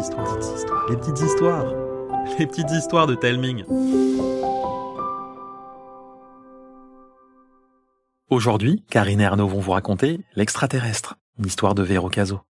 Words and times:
les 0.00 0.96
petites 0.96 1.20
histoires, 1.20 1.66
les 2.38 2.46
petites 2.46 2.70
histoires 2.70 3.06
de 3.08 3.14
Telming. 3.14 3.64
Aujourd'hui, 8.30 8.82
Karine 8.88 9.20
et 9.20 9.26
Arnaud 9.26 9.48
vont 9.48 9.60
vous 9.60 9.72
raconter 9.72 10.20
L'extraterrestre, 10.36 11.16
une 11.38 11.46
histoire 11.46 11.74
de 11.74 11.82
Véro 11.82 12.08
Caso. 12.08 12.40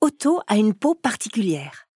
Otto 0.00 0.40
a 0.48 0.56
une 0.56 0.74
peau 0.74 0.96
particulière. 0.96 1.86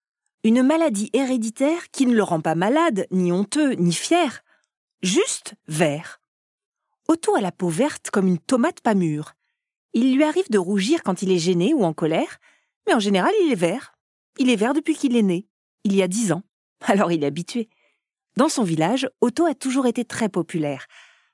Une 0.44 0.62
maladie 0.62 1.10
héréditaire 1.12 1.90
qui 1.90 2.06
ne 2.06 2.14
le 2.14 2.22
rend 2.22 2.40
pas 2.40 2.54
malade, 2.54 3.06
ni 3.10 3.32
honteux, 3.32 3.72
ni 3.72 3.92
fier. 3.92 4.44
Juste 5.02 5.54
vert. 5.66 6.20
Otto 7.08 7.34
a 7.34 7.40
la 7.40 7.50
peau 7.50 7.68
verte 7.68 8.10
comme 8.12 8.28
une 8.28 8.38
tomate 8.38 8.80
pas 8.80 8.94
mûre. 8.94 9.32
Il 9.92 10.14
lui 10.14 10.22
arrive 10.22 10.50
de 10.50 10.58
rougir 10.58 11.02
quand 11.02 11.22
il 11.22 11.32
est 11.32 11.38
gêné 11.38 11.74
ou 11.74 11.82
en 11.82 11.92
colère, 11.92 12.38
mais 12.86 12.94
en 12.94 13.00
général 13.00 13.32
il 13.42 13.50
est 13.50 13.56
vert. 13.56 13.92
Il 14.38 14.50
est 14.50 14.56
vert 14.56 14.74
depuis 14.74 14.94
qu'il 14.94 15.16
est 15.16 15.22
né, 15.22 15.46
il 15.84 15.94
y 15.94 16.02
a 16.02 16.08
dix 16.08 16.32
ans. 16.32 16.42
Alors 16.82 17.12
il 17.12 17.22
est 17.22 17.26
habitué. 17.26 17.68
Dans 18.36 18.48
son 18.48 18.62
village, 18.62 19.08
Otto 19.20 19.44
a 19.44 19.54
toujours 19.54 19.86
été 19.86 20.04
très 20.04 20.28
populaire. 20.28 20.86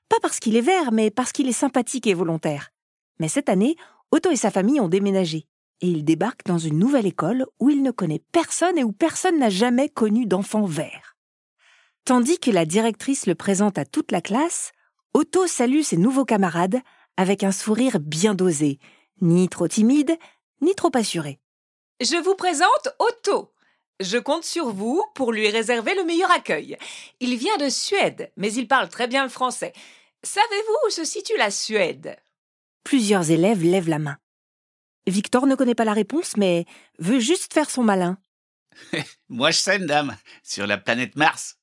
Pas 0.09 0.19
parce 0.21 0.39
qu'il 0.39 0.55
est 0.55 0.61
vert, 0.61 0.91
mais 0.91 1.11
parce 1.11 1.31
qu'il 1.31 1.47
est 1.47 1.53
sympathique 1.53 2.07
et 2.07 2.13
volontaire. 2.13 2.71
Mais 3.19 3.27
cette 3.27 3.49
année, 3.49 3.75
Otto 4.11 4.31
et 4.31 4.35
sa 4.35 4.51
famille 4.51 4.79
ont 4.79 4.87
déménagé. 4.87 5.47
Et 5.81 5.87
il 5.87 6.03
débarque 6.03 6.45
dans 6.45 6.57
une 6.57 6.79
nouvelle 6.79 7.05
école 7.05 7.45
où 7.59 7.69
il 7.69 7.83
ne 7.83 7.91
connaît 7.91 8.23
personne 8.31 8.77
et 8.77 8.83
où 8.83 8.91
personne 8.91 9.37
n'a 9.37 9.49
jamais 9.49 9.89
connu 9.89 10.25
d'enfant 10.25 10.65
vert. 10.65 11.15
Tandis 12.03 12.39
que 12.39 12.51
la 12.51 12.65
directrice 12.65 13.25
le 13.25 13.35
présente 13.35 13.77
à 13.77 13.85
toute 13.85 14.11
la 14.11 14.21
classe, 14.21 14.71
Otto 15.13 15.45
salue 15.45 15.81
ses 15.81 15.97
nouveaux 15.97 16.25
camarades 16.25 16.81
avec 17.15 17.43
un 17.43 17.51
sourire 17.51 17.99
bien 17.99 18.33
dosé, 18.33 18.79
ni 19.21 19.49
trop 19.49 19.67
timide, 19.67 20.17
ni 20.61 20.73
trop 20.73 20.91
assuré. 20.93 21.39
Je 21.99 22.15
vous 22.15 22.35
présente 22.35 22.89
Otto. 22.99 23.51
Je 23.99 24.19
compte 24.19 24.43
sur 24.43 24.69
vous 24.69 25.03
pour 25.15 25.31
lui 25.31 25.49
réserver 25.49 25.95
le 25.95 26.03
meilleur 26.03 26.29
accueil. 26.29 26.77
Il 27.19 27.35
vient 27.37 27.57
de 27.57 27.69
Suède, 27.69 28.31
mais 28.37 28.53
il 28.53 28.67
parle 28.67 28.87
très 28.89 29.07
bien 29.07 29.23
le 29.23 29.29
français. 29.29 29.73
Savez-vous 30.21 30.87
où 30.87 30.91
se 30.91 31.03
situe 31.03 31.35
la 31.37 31.49
Suède? 31.49 32.15
Plusieurs 32.83 33.31
élèves 33.31 33.63
lèvent 33.63 33.89
la 33.89 33.97
main. 33.97 34.19
Victor 35.07 35.47
ne 35.47 35.55
connaît 35.55 35.73
pas 35.73 35.85
la 35.85 35.93
réponse, 35.93 36.37
mais 36.37 36.65
veut 36.99 37.19
juste 37.19 37.51
faire 37.51 37.71
son 37.71 37.81
malin. 37.81 38.19
Moi, 39.29 39.49
je 39.49 39.57
sais, 39.57 39.79
dame, 39.79 40.15
sur 40.43 40.67
la 40.67 40.77
planète 40.77 41.15
Mars. 41.15 41.57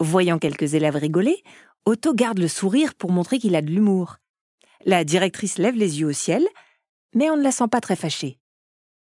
Voyant 0.00 0.40
quelques 0.40 0.74
élèves 0.74 0.96
rigoler, 0.96 1.44
Otto 1.84 2.14
garde 2.14 2.38
le 2.38 2.48
sourire 2.48 2.96
pour 2.96 3.12
montrer 3.12 3.38
qu'il 3.38 3.54
a 3.54 3.62
de 3.62 3.70
l'humour. 3.70 4.16
La 4.84 5.04
directrice 5.04 5.58
lève 5.58 5.76
les 5.76 6.00
yeux 6.00 6.08
au 6.08 6.12
ciel, 6.12 6.44
mais 7.14 7.30
on 7.30 7.36
ne 7.36 7.44
la 7.44 7.52
sent 7.52 7.68
pas 7.70 7.80
très 7.80 7.94
fâchée. 7.94 8.40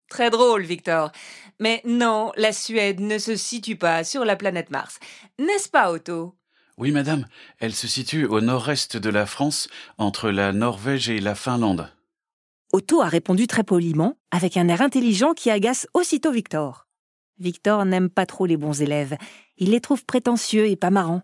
Très 0.10 0.30
drôle, 0.30 0.64
Victor. 0.64 1.12
Mais 1.60 1.82
non, 1.86 2.32
la 2.38 2.54
Suède 2.54 3.00
ne 3.00 3.18
se 3.18 3.36
situe 3.36 3.76
pas 3.76 4.04
sur 4.04 4.26
la 4.26 4.36
planète 4.36 4.70
Mars. 4.70 5.00
N'est-ce 5.40 5.70
pas, 5.70 5.92
Otto? 5.92 6.36
Oui, 6.78 6.92
madame. 6.92 7.28
Elle 7.60 7.74
se 7.74 7.88
situe 7.88 8.26
au 8.26 8.40
nord-est 8.40 8.98
de 8.98 9.10
la 9.10 9.26
France, 9.26 9.68
entre 9.98 10.30
la 10.30 10.54
Norvège 10.54 11.10
et 11.10 11.20
la 11.20 11.36
Finlande. 11.36 11.92
Otto 12.72 13.02
a 13.02 13.08
répondu 13.08 13.48
très 13.48 13.64
poliment, 13.64 14.18
avec 14.32 14.58
un 14.58 14.68
air 14.68 14.82
intelligent 14.82 15.34
qui 15.34 15.50
agace 15.50 15.88
aussitôt 15.94 16.32
Victor. 16.32 16.88
Victor 17.40 17.86
n'aime 17.86 18.10
pas 18.10 18.26
trop 18.26 18.46
les 18.46 18.58
bons 18.58 18.82
élèves. 18.82 19.18
Il 19.58 19.72
les 19.72 19.82
trouve 19.82 20.06
prétentieux 20.06 20.68
et 20.68 20.76
pas 20.76 20.90
marrants. 20.90 21.24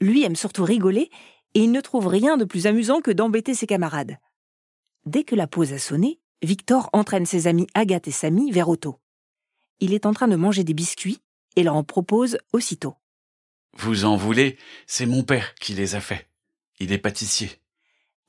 Lui 0.00 0.22
aime 0.24 0.36
surtout 0.36 0.64
rigoler 0.64 1.10
et 1.54 1.60
il 1.64 1.72
ne 1.72 1.80
trouve 1.80 2.06
rien 2.06 2.36
de 2.36 2.44
plus 2.44 2.66
amusant 2.66 3.00
que 3.00 3.10
d'embêter 3.10 3.54
ses 3.54 3.66
camarades. 3.66 4.16
Dès 5.06 5.24
que 5.24 5.34
la 5.34 5.46
pause 5.46 5.72
a 5.72 5.78
sonné, 5.78 6.20
Victor 6.42 6.88
entraîne 6.92 7.26
ses 7.26 7.46
amis 7.46 7.66
Agathe 7.74 8.08
et 8.08 8.12
Samy 8.12 8.50
vers 8.50 8.68
Otto. 8.68 8.98
Il 9.80 9.92
est 9.92 10.06
en 10.06 10.14
train 10.14 10.28
de 10.28 10.36
manger 10.36 10.64
des 10.64 10.74
biscuits 10.74 11.20
et 11.56 11.62
leur 11.62 11.74
en 11.74 11.84
propose 11.84 12.38
aussitôt. 12.52 12.96
Vous 13.74 14.04
en 14.04 14.16
voulez 14.16 14.58
C'est 14.86 15.06
mon 15.06 15.22
père 15.22 15.54
qui 15.56 15.74
les 15.74 15.94
a 15.94 16.00
faits. 16.00 16.26
Il 16.78 16.92
est 16.92 16.98
pâtissier. 16.98 17.50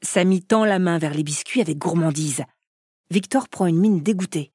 Samy 0.02 0.42
tend 0.42 0.66
la 0.66 0.80
main 0.80 0.98
vers 0.98 1.14
les 1.14 1.24
biscuits 1.24 1.62
avec 1.62 1.78
gourmandise. 1.78 2.44
Victor 3.10 3.48
prend 3.48 3.68
une 3.68 3.80
mine 3.80 4.02
dégoûtée. 4.02 4.52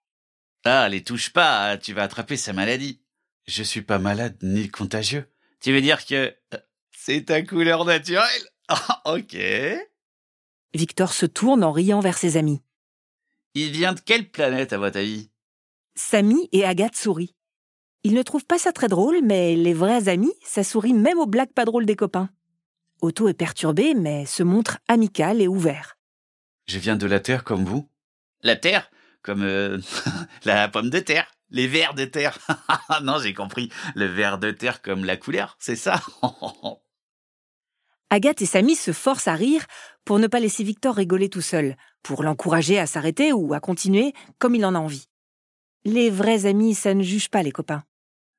Ah, 0.65 0.89
les 0.89 1.03
touche 1.03 1.33
pas, 1.33 1.79
tu 1.79 1.93
vas 1.93 2.03
attraper 2.03 2.37
sa 2.37 2.53
maladie. 2.53 3.01
Je 3.47 3.63
suis 3.63 3.83
pas 3.83 3.99
malade 3.99 4.37
ni 4.43 4.69
contagieux. 4.69 5.31
Tu 5.61 5.73
veux 5.73 5.81
dire 5.81 6.05
que 6.05 6.35
euh, 6.55 6.59
c'est 6.91 7.27
ta 7.27 7.43
couleur 7.43 7.85
naturelle 7.85 8.49
Ah, 8.69 9.03
ok. 9.15 9.37
Victor 10.75 11.13
se 11.13 11.27
tourne 11.27 11.65
en 11.65 11.73
riant 11.73 12.01
vers 12.01 12.19
ses 12.19 12.37
amis. 12.37 12.61
Il 13.59 13.71
vient 13.71 13.95
de 13.95 14.01
quelle 14.01 14.31
planète, 14.31 14.75
à 14.75 14.79
votre 14.79 14.99
avis? 14.99 15.31
Samy 15.95 16.47
et 16.53 16.67
Agathe 16.67 16.95
sourient. 16.95 17.35
Ils 18.05 18.13
ne 18.13 18.21
trouvent 18.21 18.45
pas 18.45 18.59
ça 18.59 18.71
très 18.71 18.89
drôle, 18.89 19.21
mais 19.23 19.57
les 19.57 19.73
vrais 19.73 20.11
amis, 20.11 20.35
ça 20.45 20.63
sourit 20.63 20.93
même 20.93 21.19
aux 21.19 21.25
blagues 21.25 21.55
pas 21.55 21.65
drôles 21.65 21.87
des 21.87 21.97
copains. 21.97 22.29
Otto 23.01 23.29
est 23.29 23.35
perturbé, 23.35 23.95
mais 23.95 24.27
se 24.27 24.43
montre 24.43 24.77
amical 24.89 25.41
et 25.41 25.49
ouvert. 25.49 25.97
Je 26.67 26.79
viens 26.79 26.97
de 26.97 27.07
la 27.07 27.19
Terre 27.19 27.45
comme 27.45 27.65
vous. 27.65 27.89
La 28.43 28.57
Terre? 28.57 28.91
Comme 29.23 29.43
euh, 29.43 29.79
la 30.45 30.69
pomme 30.69 30.91
de 30.91 30.99
terre 30.99 31.27
les 31.49 31.67
vers 31.67 31.95
de 31.95 32.05
terre. 32.05 32.37
non, 33.03 33.19
j'ai 33.21 33.33
compris. 33.33 33.71
Le 33.95 34.05
ver 34.05 34.39
de 34.39 34.51
terre 34.51 34.83
comme 34.83 35.05
la 35.07 35.17
couleur, 35.17 35.57
c'est 35.61 35.77
ça? 35.77 36.03
Agathe 38.11 38.43
et 38.43 38.47
Samy 38.47 38.77
se 38.77 38.93
forcent 38.93 39.29
à 39.29 39.35
rire 39.35 39.65
pour 40.07 40.21
ne 40.21 40.29
pas 40.29 40.41
laisser 40.41 40.63
Victor 40.65 40.95
rigoler 40.95 41.29
tout 41.29 41.43
seul, 41.43 41.77
pour 42.03 42.23
l'encourager 42.23 42.79
à 42.79 42.87
s'arrêter 42.87 43.33
ou 43.33 43.53
à 43.53 43.61
continuer 43.61 44.15
comme 44.39 44.55
il 44.55 44.65
en 44.65 44.77
a 44.77 44.79
envie. 44.79 45.09
Les 45.85 46.11
vrais 46.11 46.47
amis, 46.47 46.75
ça 46.75 46.95
ne 46.95 47.03
juge 47.03 47.29
pas 47.29 47.43
les 47.43 47.51
copains. 47.51 47.83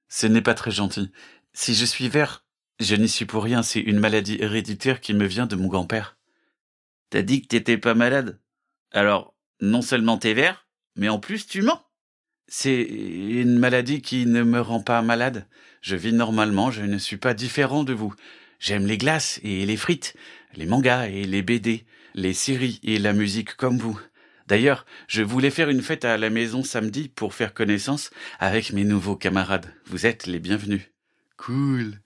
Ce 0.08 0.26
n'est 0.26 0.42
pas 0.42 0.54
très 0.54 0.72
gentil. 0.72 1.12
Si 1.54 1.76
je 1.76 1.86
suis 1.86 2.08
vert, 2.08 2.46
je 2.80 2.96
n'y 2.96 3.10
suis 3.10 3.26
pour 3.26 3.44
rien, 3.44 3.64
c'est 3.64 3.82
une 3.82 4.00
maladie 4.00 4.38
héréditaire 4.40 5.02
qui 5.02 5.14
me 5.14 5.26
vient 5.26 5.46
de 5.46 5.58
mon 5.58 5.68
grand-père. 5.68 6.18
T'as 7.10 7.22
dit 7.22 7.42
que 7.42 7.48
t'étais 7.48 7.78
pas 7.78 7.96
malade. 7.96 8.40
Alors, 8.92 9.36
non 9.60 9.82
seulement 9.82 10.18
t'es 10.18 10.34
vert, 10.34 10.68
mais 10.96 11.10
en 11.10 11.20
plus 11.20 11.48
tu 11.48 11.62
mens. 11.62 11.82
C'est 12.48 12.82
une 12.82 13.60
maladie 13.60 14.02
qui 14.02 14.26
ne 14.26 14.42
me 14.44 14.62
rend 14.62 14.82
pas 14.82 15.02
malade. 15.02 15.48
Je 15.82 15.98
vis 15.98 16.14
normalement, 16.14 16.72
je 16.72 16.84
ne 16.84 16.98
suis 16.98 17.18
pas 17.18 17.34
différent 17.34 17.84
de 17.84 17.94
vous. 17.94 18.14
J'aime 18.60 18.86
les 18.86 18.98
glaces 18.98 19.40
et 19.44 19.66
les 19.66 19.78
frites, 19.78 20.16
les 20.56 20.66
mangas 20.66 21.08
et 21.08 21.24
les 21.24 21.42
BD, 21.42 21.86
les 22.16 22.34
séries 22.34 22.80
et 22.84 22.98
la 22.98 23.14
musique 23.14 23.56
comme 23.56 23.78
vous. 23.78 24.00
D'ailleurs, 24.48 24.86
je 25.08 25.22
voulais 25.22 25.52
faire 25.52 25.70
une 25.70 25.82
fête 25.82 26.06
à 26.06 26.18
la 26.18 26.30
maison 26.30 26.64
samedi 26.64 27.10
pour 27.10 27.34
faire 27.34 27.54
connaissance 27.54 28.10
avec 28.40 28.72
mes 28.72 28.86
nouveaux 28.86 29.18
camarades. 29.18 29.74
Vous 29.86 30.06
êtes 30.06 30.26
les 30.26 30.40
bienvenus. 30.40 30.84
Cool. 31.38 32.00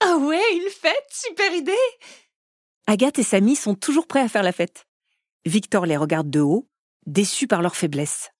Ah 0.00 0.16
ouais, 0.16 0.40
une 0.54 0.70
fête, 0.70 1.08
super 1.10 1.52
idée. 1.52 1.72
Agathe 2.86 3.18
et 3.18 3.24
Samy 3.24 3.56
sont 3.56 3.74
toujours 3.74 4.06
prêts 4.06 4.20
à 4.20 4.28
faire 4.28 4.44
la 4.44 4.52
fête. 4.52 4.86
Victor 5.44 5.86
les 5.86 5.96
regarde 5.96 6.30
de 6.30 6.40
haut, 6.40 6.68
déçu 7.06 7.46
par 7.46 7.62
leur 7.62 7.76
faiblesse. 7.76 8.30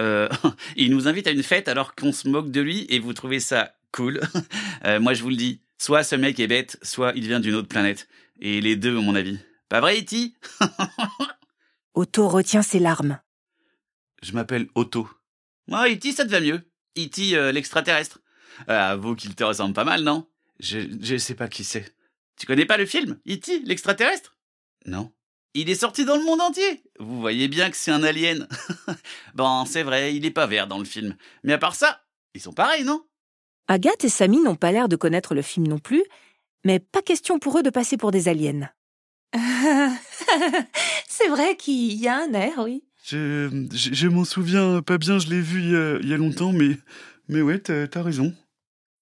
Euh, 0.00 0.28
il 0.76 0.90
nous 0.90 1.06
invite 1.06 1.26
à 1.26 1.30
une 1.30 1.42
fête 1.42 1.68
alors 1.68 1.94
qu'on 1.94 2.12
se 2.12 2.28
moque 2.28 2.50
de 2.50 2.60
lui 2.60 2.86
et 2.88 2.98
vous 2.98 3.12
trouvez 3.12 3.40
ça 3.40 3.74
cool. 3.92 4.20
Euh, 4.84 4.98
moi, 4.98 5.14
je 5.14 5.22
vous 5.22 5.28
le 5.28 5.36
dis, 5.36 5.60
soit 5.82 6.04
ce 6.04 6.14
mec 6.14 6.38
est 6.38 6.46
bête, 6.46 6.78
soit 6.82 7.12
il 7.16 7.26
vient 7.26 7.40
d'une 7.40 7.56
autre 7.56 7.66
planète. 7.66 8.06
Et 8.40 8.60
les 8.60 8.76
deux, 8.76 8.96
à 8.96 9.00
mon 9.00 9.16
avis. 9.16 9.38
Pas 9.68 9.80
vrai, 9.80 9.98
Iti 9.98 10.36
Otto 11.94 12.28
retient 12.28 12.62
ses 12.62 12.78
larmes. 12.78 13.20
Je 14.22 14.32
m'appelle 14.32 14.68
Otto. 14.76 15.08
Moi, 15.66 15.88
Iti, 15.88 16.12
ça 16.12 16.24
te 16.24 16.30
va 16.30 16.40
mieux. 16.40 16.60
Iti, 16.94 17.34
euh, 17.34 17.50
l'extraterrestre. 17.50 18.20
Euh, 18.68 18.92
avoue 18.92 19.16
qu'il 19.16 19.34
te 19.34 19.42
ressemble 19.42 19.74
pas 19.74 19.82
mal, 19.82 20.02
non? 20.04 20.28
Je 20.60 20.78
je 21.00 21.16
sais 21.16 21.34
pas 21.34 21.48
qui 21.48 21.64
c'est. 21.64 21.96
Tu 22.38 22.46
connais 22.46 22.66
pas 22.66 22.76
le 22.76 22.86
film 22.86 23.18
Iti, 23.24 23.60
l'extraterrestre? 23.64 24.36
Non. 24.86 25.12
Il 25.54 25.68
est 25.68 25.74
sorti 25.74 26.04
dans 26.04 26.16
le 26.16 26.24
monde 26.24 26.42
entier. 26.42 26.82
Vous 27.00 27.20
voyez 27.20 27.48
bien 27.48 27.70
que 27.70 27.76
c'est 27.76 27.90
un 27.90 28.04
alien. 28.04 28.46
bon, 29.34 29.64
c'est 29.64 29.82
vrai, 29.82 30.14
il 30.14 30.24
est 30.24 30.30
pas 30.30 30.46
vert 30.46 30.68
dans 30.68 30.78
le 30.78 30.84
film. 30.84 31.16
Mais 31.42 31.54
à 31.54 31.58
part 31.58 31.74
ça, 31.74 32.04
ils 32.34 32.40
sont 32.40 32.52
pareils, 32.52 32.84
non? 32.84 33.04
Agathe 33.68 34.04
et 34.04 34.08
Samy 34.08 34.40
n'ont 34.40 34.56
pas 34.56 34.72
l'air 34.72 34.88
de 34.88 34.96
connaître 34.96 35.34
le 35.34 35.42
film 35.42 35.66
non 35.66 35.78
plus, 35.78 36.04
mais 36.64 36.78
pas 36.78 37.02
question 37.02 37.38
pour 37.38 37.58
eux 37.58 37.62
de 37.62 37.70
passer 37.70 37.96
pour 37.96 38.10
des 38.10 38.28
aliens. 38.28 38.68
c'est 41.08 41.28
vrai 41.28 41.56
qu'il 41.56 41.94
y 41.94 42.08
a 42.08 42.16
un 42.18 42.32
air, 42.34 42.58
oui. 42.58 42.84
Je, 43.04 43.66
je, 43.72 43.92
je 43.94 44.08
m'en 44.08 44.24
souviens 44.24 44.82
pas 44.82 44.98
bien, 44.98 45.18
je 45.18 45.28
l'ai 45.28 45.40
vu 45.40 45.60
il 45.60 45.70
y, 45.70 45.76
a, 45.76 45.98
il 46.00 46.08
y 46.08 46.14
a 46.14 46.16
longtemps, 46.16 46.52
mais, 46.52 46.76
mais 47.28 47.40
ouais, 47.42 47.58
t'as 47.58 47.86
as 47.92 48.02
raison. 48.02 48.34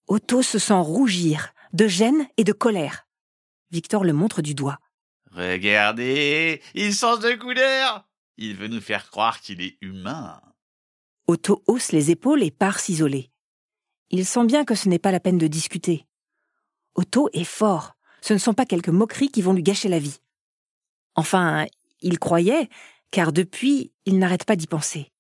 Otto 0.08 0.42
se 0.42 0.58
sent 0.58 0.72
rougir, 0.74 1.52
de 1.72 1.86
gêne 1.86 2.26
et 2.36 2.44
de 2.44 2.52
colère. 2.52 3.06
Victor 3.70 4.04
le 4.04 4.12
montre 4.12 4.42
du 4.42 4.54
doigt. 4.54 4.78
Regardez, 5.32 6.60
il 6.74 6.92
change 6.92 7.20
de 7.20 7.34
couleur. 7.34 8.08
Il 8.36 8.56
veut 8.56 8.68
nous 8.68 8.80
faire 8.80 9.10
croire 9.10 9.40
qu'il 9.40 9.60
est 9.60 9.76
humain. 9.80 10.40
Otto 11.28 11.62
hausse 11.66 11.92
les 11.92 12.10
épaules 12.10 12.42
et 12.42 12.50
part 12.50 12.80
s'isoler. 12.80 13.30
Il 14.10 14.26
sent 14.26 14.44
bien 14.44 14.64
que 14.64 14.74
ce 14.74 14.88
n'est 14.88 14.98
pas 14.98 15.12
la 15.12 15.20
peine 15.20 15.38
de 15.38 15.46
discuter. 15.46 16.06
Otto 16.94 17.28
est 17.32 17.44
fort. 17.44 17.96
Ce 18.20 18.32
ne 18.32 18.38
sont 18.38 18.54
pas 18.54 18.66
quelques 18.66 18.88
moqueries 18.88 19.30
qui 19.30 19.42
vont 19.42 19.52
lui 19.52 19.62
gâcher 19.62 19.88
la 19.88 19.98
vie. 19.98 20.18
Enfin, 21.14 21.66
il 22.00 22.18
croyait, 22.18 22.68
car 23.10 23.32
depuis, 23.32 23.92
il 24.04 24.18
n'arrête 24.18 24.44
pas 24.44 24.56
d'y 24.56 24.66
penser. 24.66 25.12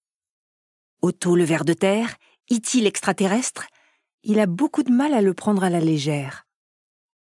Otto 1.02 1.36
le 1.36 1.44
ver 1.44 1.64
de 1.64 1.72
terre, 1.72 2.16
Iti 2.52 2.80
l'extraterrestre, 2.80 3.68
il 4.24 4.40
a 4.40 4.46
beaucoup 4.46 4.82
de 4.82 4.90
mal 4.90 5.14
à 5.14 5.22
le 5.22 5.34
prendre 5.34 5.62
à 5.62 5.70
la 5.70 5.78
légère. 5.78 6.48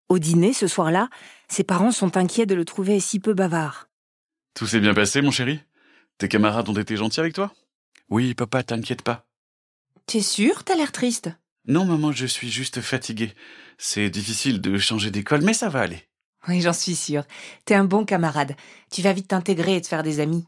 Au 0.10 0.20
dîner, 0.20 0.52
ce 0.52 0.68
soir-là, 0.68 1.10
ses 1.48 1.64
parents 1.64 1.92
sont 1.92 2.18
inquiets 2.18 2.46
de 2.46 2.54
le 2.54 2.66
trouver 2.66 3.00
si 3.00 3.22
peu 3.22 3.34
bavard. 3.34 3.88
Tout 4.54 4.68
s'est 4.68 4.82
bien 4.82 4.94
passé, 4.94 5.22
mon 5.22 5.32
chéri? 5.32 5.62
Tes 6.18 6.28
camarades 6.28 6.68
ont 6.68 6.74
été 6.74 6.98
gentils 6.98 7.22
avec 7.22 7.34
toi? 7.34 7.54
Oui, 8.10 8.36
papa, 8.36 8.62
t'inquiète 8.62 9.04
pas. 9.04 9.26
T'es 10.06 10.22
sûr, 10.22 10.66
t'as 10.66 10.76
l'air 10.76 10.92
triste 10.92 11.30
Non, 11.68 11.86
maman, 11.86 12.12
je 12.12 12.26
suis 12.26 12.52
juste 12.52 12.82
fatigué. 12.82 13.34
C'est 13.78 14.10
difficile 14.10 14.62
de 14.62 14.78
changer 14.78 15.10
d'école, 15.10 15.42
mais 15.42 15.54
ça 15.54 15.70
va 15.70 15.82
aller. 15.82 16.04
Oui, 16.48 16.62
j'en 16.62 16.74
suis 16.74 16.96
sûre. 16.96 17.24
T'es 17.66 17.74
un 17.74 17.86
bon 17.86 18.06
camarade. 18.06 18.56
Tu 18.92 19.02
vas 19.02 19.14
vite 19.14 19.30
t'intégrer 19.30 19.76
et 19.76 19.82
te 19.82 19.88
faire 19.88 20.04
des 20.04 20.20
amis. 20.20 20.46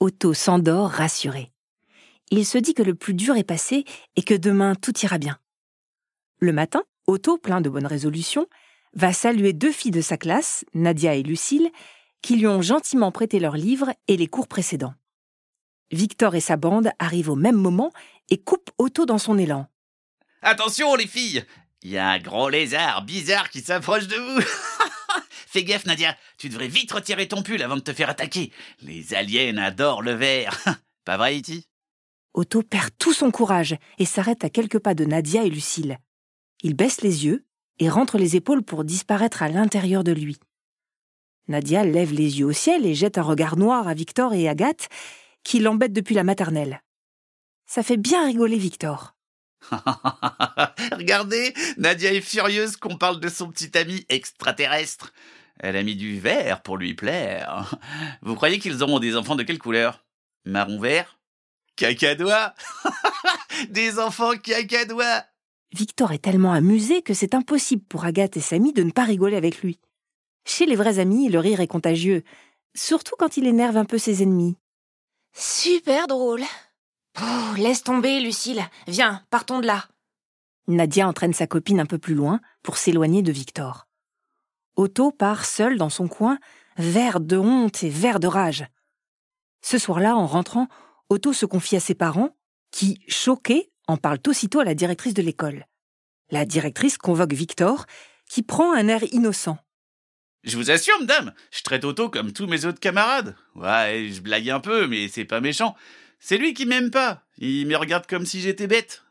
Otto 0.00 0.34
s'endort 0.34 0.90
rassuré. 0.90 1.52
Il 2.30 2.44
se 2.44 2.58
dit 2.58 2.74
que 2.74 2.82
le 2.82 2.94
plus 2.94 3.14
dur 3.14 3.36
est 3.36 3.44
passé 3.44 3.84
et 4.16 4.22
que 4.22 4.34
demain 4.34 4.74
tout 4.74 4.98
ira 5.00 5.18
bien. 5.18 5.38
Le 6.40 6.52
matin, 6.52 6.82
Otto, 7.06 7.38
plein 7.38 7.60
de 7.60 7.70
bonnes 7.70 7.86
résolutions, 7.86 8.46
va 8.94 9.12
saluer 9.12 9.52
deux 9.52 9.72
filles 9.72 9.92
de 9.92 10.00
sa 10.00 10.16
classe, 10.16 10.64
Nadia 10.74 11.14
et 11.14 11.22
Lucille, 11.22 11.70
qui 12.20 12.36
lui 12.36 12.48
ont 12.48 12.62
gentiment 12.62 13.12
prêté 13.12 13.38
leurs 13.38 13.56
livres 13.56 13.92
et 14.08 14.16
les 14.16 14.26
cours 14.26 14.48
précédents. 14.48 14.94
Victor 15.90 16.34
et 16.34 16.40
sa 16.40 16.56
bande 16.56 16.90
arrivent 16.98 17.30
au 17.30 17.36
même 17.36 17.56
moment 17.56 17.92
et 18.28 18.38
coupent 18.38 18.70
Otto 18.76 19.06
dans 19.06 19.18
son 19.18 19.38
élan. 19.38 19.68
Attention 20.42 20.94
les 20.94 21.06
filles 21.06 21.44
Il 21.82 21.90
y 21.90 21.98
a 21.98 22.08
un 22.10 22.18
gros 22.18 22.48
lézard 22.48 23.02
bizarre 23.02 23.50
qui 23.50 23.60
s'approche 23.60 24.06
de 24.06 24.16
vous 24.16 24.40
Fais 25.46 25.64
gaffe 25.64 25.86
Nadia, 25.86 26.16
tu 26.36 26.48
devrais 26.50 26.68
vite 26.68 26.92
retirer 26.92 27.26
ton 27.26 27.42
pull 27.42 27.62
avant 27.62 27.76
de 27.76 27.80
te 27.80 27.94
faire 27.94 28.10
attaquer. 28.10 28.52
Les 28.82 29.14
aliens 29.14 29.56
adorent 29.56 30.02
le 30.02 30.12
vert. 30.12 30.58
Pas 31.06 31.16
vrai, 31.16 31.38
Iti? 31.38 31.66
Otto 32.34 32.62
perd 32.62 32.90
tout 32.98 33.14
son 33.14 33.30
courage 33.30 33.76
et 33.98 34.04
s'arrête 34.04 34.44
à 34.44 34.50
quelques 34.50 34.78
pas 34.78 34.94
de 34.94 35.06
Nadia 35.06 35.44
et 35.44 35.50
Lucille. 35.50 35.98
Il 36.62 36.74
baisse 36.74 37.00
les 37.00 37.24
yeux 37.24 37.46
et 37.78 37.88
rentre 37.88 38.18
les 38.18 38.36
épaules 38.36 38.62
pour 38.62 38.84
disparaître 38.84 39.42
à 39.42 39.48
l'intérieur 39.48 40.04
de 40.04 40.12
lui. 40.12 40.38
Nadia 41.48 41.82
lève 41.82 42.12
les 42.12 42.40
yeux 42.40 42.46
au 42.46 42.52
ciel 42.52 42.84
et 42.84 42.94
jette 42.94 43.16
un 43.16 43.22
regard 43.22 43.56
noir 43.56 43.88
à 43.88 43.94
Victor 43.94 44.34
et 44.34 44.48
Agathe, 44.48 44.88
qui 45.44 45.60
l'embêtent 45.60 45.94
depuis 45.94 46.14
la 46.14 46.24
maternelle. 46.24 46.82
Ça 47.66 47.82
fait 47.82 47.96
bien 47.96 48.26
rigoler 48.26 48.58
Victor. 48.58 49.14
Regardez, 50.92 51.54
Nadia 51.76 52.12
est 52.12 52.20
furieuse 52.20 52.76
qu'on 52.76 52.96
parle 52.96 53.20
de 53.20 53.28
son 53.28 53.50
petit 53.50 53.76
ami 53.76 54.04
extraterrestre. 54.08 55.12
Elle 55.60 55.76
a 55.76 55.82
mis 55.82 55.96
du 55.96 56.20
vert 56.20 56.62
pour 56.62 56.76
lui 56.76 56.94
plaire. 56.94 57.76
Vous 58.22 58.34
croyez 58.34 58.58
qu'ils 58.58 58.82
auront 58.82 59.00
des 59.00 59.16
enfants 59.16 59.36
de 59.36 59.42
quelle 59.42 59.58
couleur? 59.58 60.04
Marron 60.44 60.80
vert? 60.80 61.18
Cacadois 61.76 62.54
Des 63.68 63.98
enfants 63.98 64.36
cacadois 64.36 65.24
Victor 65.72 66.12
est 66.12 66.18
tellement 66.18 66.52
amusé 66.52 67.02
que 67.02 67.14
c'est 67.14 67.34
impossible 67.34 67.84
pour 67.88 68.04
Agathe 68.04 68.36
et 68.36 68.40
Samy 68.40 68.72
de 68.72 68.82
ne 68.82 68.90
pas 68.90 69.04
rigoler 69.04 69.36
avec 69.36 69.60
lui. 69.62 69.78
Chez 70.46 70.64
les 70.64 70.76
vrais 70.76 70.98
amis, 70.98 71.28
le 71.28 71.38
rire 71.40 71.60
est 71.60 71.66
contagieux, 71.66 72.24
surtout 72.74 73.14
quand 73.18 73.36
il 73.36 73.46
énerve 73.46 73.76
un 73.76 73.84
peu 73.84 73.98
ses 73.98 74.22
ennemis. 74.22 74.56
Super 75.34 76.06
drôle. 76.06 76.42
Oh, 77.20 77.54
laisse 77.56 77.82
tomber, 77.82 78.20
Lucille. 78.20 78.62
Viens, 78.86 79.22
partons 79.30 79.60
de 79.60 79.66
là. 79.66 79.88
Nadia 80.68 81.08
entraîne 81.08 81.32
sa 81.32 81.46
copine 81.46 81.80
un 81.80 81.86
peu 81.86 81.98
plus 81.98 82.14
loin 82.14 82.40
pour 82.62 82.76
s'éloigner 82.76 83.22
de 83.22 83.32
Victor. 83.32 83.86
Otto 84.76 85.10
part 85.10 85.44
seul 85.44 85.78
dans 85.78 85.88
son 85.88 86.06
coin, 86.06 86.38
vert 86.76 87.20
de 87.20 87.36
honte 87.36 87.82
et 87.82 87.88
vert 87.88 88.20
de 88.20 88.28
rage. 88.28 88.66
Ce 89.62 89.78
soir-là, 89.78 90.14
en 90.14 90.26
rentrant, 90.26 90.68
Otto 91.08 91.32
se 91.32 91.46
confie 91.46 91.76
à 91.76 91.80
ses 91.80 91.94
parents, 91.94 92.36
qui, 92.70 93.00
choqués, 93.08 93.72
en 93.88 93.96
parlent 93.96 94.20
aussitôt 94.26 94.60
à 94.60 94.64
la 94.64 94.74
directrice 94.74 95.14
de 95.14 95.22
l'école. 95.22 95.66
La 96.30 96.44
directrice 96.44 96.98
convoque 96.98 97.32
Victor, 97.32 97.86
qui 98.28 98.42
prend 98.42 98.72
un 98.72 98.86
air 98.88 99.02
innocent. 99.12 99.58
Je 100.44 100.56
vous 100.56 100.70
assure, 100.70 100.98
madame, 101.00 101.32
je 101.50 101.62
traite 101.62 101.84
Otto 101.84 102.10
comme 102.10 102.32
tous 102.32 102.46
mes 102.46 102.64
autres 102.64 102.78
camarades. 102.78 103.34
Ouais, 103.56 104.08
je 104.12 104.20
blague 104.20 104.48
un 104.50 104.60
peu, 104.60 104.86
mais 104.86 105.08
c'est 105.08 105.24
pas 105.24 105.40
méchant. 105.40 105.74
C'est 106.18 106.38
lui 106.38 106.54
qui 106.54 106.66
m'aime 106.66 106.90
pas. 106.90 107.24
Il 107.38 107.66
me 107.66 107.76
regarde 107.76 108.06
comme 108.06 108.26
si 108.26 108.40
j'étais 108.40 108.66
bête. 108.66 109.04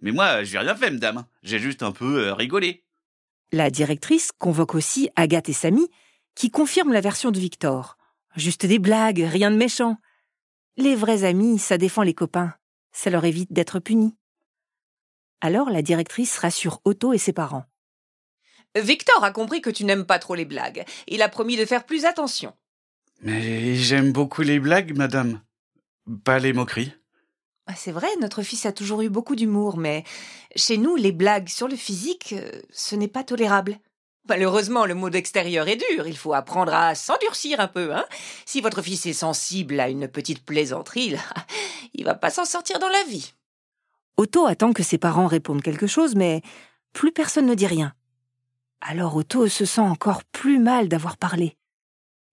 Mais 0.00 0.12
moi, 0.12 0.44
je 0.44 0.52
n'ai 0.52 0.58
rien 0.64 0.74
fait, 0.74 0.90
madame. 0.90 1.24
J'ai 1.42 1.58
juste 1.58 1.82
un 1.82 1.92
peu 1.92 2.26
euh, 2.26 2.34
rigolé. 2.34 2.84
La 3.52 3.70
directrice 3.70 4.32
convoque 4.32 4.74
aussi 4.74 5.08
Agathe 5.16 5.48
et 5.48 5.52
Samy, 5.52 5.88
qui 6.34 6.50
confirment 6.50 6.92
la 6.92 7.00
version 7.00 7.30
de 7.30 7.38
Victor. 7.38 7.96
Juste 8.36 8.66
des 8.66 8.78
blagues, 8.78 9.20
rien 9.20 9.50
de 9.50 9.56
méchant. 9.56 9.96
Les 10.76 10.96
vrais 10.96 11.24
amis, 11.24 11.58
ça 11.58 11.78
défend 11.78 12.02
les 12.02 12.14
copains. 12.14 12.54
Ça 12.92 13.10
leur 13.10 13.24
évite 13.24 13.52
d'être 13.52 13.78
punis. 13.78 14.16
Alors 15.40 15.70
la 15.70 15.82
directrice 15.82 16.38
rassure 16.38 16.80
Otto 16.84 17.12
et 17.12 17.18
ses 17.18 17.32
parents. 17.32 17.66
Victor 18.76 19.22
a 19.22 19.30
compris 19.30 19.60
que 19.60 19.70
tu 19.70 19.84
n'aimes 19.84 20.06
pas 20.06 20.18
trop 20.18 20.34
les 20.34 20.44
blagues. 20.44 20.84
Il 21.06 21.22
a 21.22 21.28
promis 21.28 21.56
de 21.56 21.64
faire 21.64 21.84
plus 21.84 22.06
attention. 22.06 22.54
Mais 23.20 23.76
j'aime 23.76 24.12
beaucoup 24.12 24.42
les 24.42 24.58
blagues, 24.58 24.96
madame. 24.96 25.40
Pas 26.24 26.38
les 26.38 26.52
moqueries. 26.52 26.92
Ah, 27.66 27.74
c'est 27.74 27.92
vrai, 27.92 28.08
notre 28.20 28.42
fils 28.42 28.66
a 28.66 28.72
toujours 28.72 29.00
eu 29.00 29.08
beaucoup 29.08 29.36
d'humour, 29.36 29.78
mais 29.78 30.04
chez 30.54 30.76
nous, 30.76 30.96
les 30.96 31.12
blagues 31.12 31.48
sur 31.48 31.66
le 31.66 31.76
physique, 31.76 32.34
euh, 32.36 32.60
ce 32.70 32.94
n'est 32.94 33.08
pas 33.08 33.24
tolérable. 33.24 33.78
Malheureusement, 34.28 34.84
le 34.84 34.94
mot 34.94 35.10
extérieur 35.10 35.68
est 35.68 35.82
dur. 35.90 36.06
Il 36.06 36.16
faut 36.16 36.34
apprendre 36.34 36.74
à 36.74 36.94
s'endurcir 36.94 37.60
un 37.60 37.68
peu, 37.68 37.94
hein. 37.94 38.04
Si 38.44 38.60
votre 38.60 38.82
fils 38.82 39.06
est 39.06 39.14
sensible 39.14 39.80
à 39.80 39.88
une 39.88 40.08
petite 40.08 40.44
plaisanterie, 40.44 41.16
il 41.94 42.04
va 42.04 42.14
pas 42.14 42.30
s'en 42.30 42.44
sortir 42.44 42.78
dans 42.78 42.88
la 42.88 43.02
vie. 43.04 43.32
Otto 44.16 44.46
attend 44.46 44.72
que 44.72 44.82
ses 44.82 44.98
parents 44.98 45.26
répondent 45.26 45.62
quelque 45.62 45.86
chose, 45.86 46.14
mais 46.14 46.42
plus 46.92 47.12
personne 47.12 47.46
ne 47.46 47.54
dit 47.54 47.66
rien. 47.66 47.94
Alors 48.80 49.16
Otto 49.16 49.48
se 49.48 49.64
sent 49.64 49.80
encore 49.80 50.22
plus 50.24 50.58
mal 50.58 50.88
d'avoir 50.88 51.16
parlé. 51.16 51.56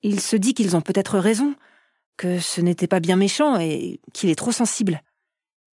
Il 0.03 0.19
se 0.19 0.35
dit 0.35 0.53
qu'ils 0.53 0.75
ont 0.75 0.81
peut-être 0.81 1.19
raison, 1.19 1.55
que 2.21 2.39
ce 2.39 2.61
n'était 2.61 2.85
pas 2.85 2.99
bien 2.99 3.15
méchant 3.15 3.59
et 3.59 3.99
qu'il 4.13 4.29
est 4.29 4.35
trop 4.35 4.51
sensible. 4.51 5.01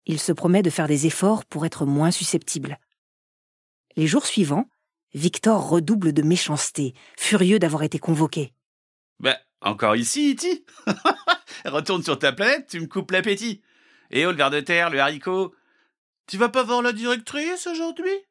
Il 0.06 0.18
se 0.18 0.32
promet 0.32 0.62
de 0.62 0.70
faire 0.70 0.88
des 0.88 1.04
efforts 1.06 1.44
pour 1.44 1.66
être 1.66 1.84
moins 1.84 2.10
susceptible. 2.10 2.78
Les 3.96 4.06
jours 4.06 4.24
suivants, 4.24 4.64
Victor 5.12 5.68
redouble 5.68 6.14
de 6.14 6.22
méchanceté, 6.22 6.94
furieux 7.18 7.58
d'avoir 7.58 7.82
été 7.82 7.98
convoqué. 7.98 8.54
Ben, 9.20 9.36
encore 9.60 9.94
ici, 9.94 10.30
Iti? 10.30 10.64
Retourne 11.66 12.02
sur 12.02 12.18
ta 12.18 12.32
planète, 12.32 12.68
tu 12.70 12.80
me 12.80 12.86
coupes 12.86 13.10
l'appétit. 13.10 13.60
Et 14.10 14.24
oh, 14.24 14.30
le 14.30 14.38
ver 14.38 14.48
de 14.48 14.60
terre, 14.60 14.88
le 14.88 15.00
haricot, 15.00 15.54
tu 16.26 16.38
vas 16.38 16.48
pas 16.48 16.62
voir 16.62 16.80
la 16.80 16.94
directrice 16.94 17.66
aujourd'hui? 17.66 18.24